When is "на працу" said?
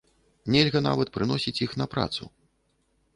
1.83-2.23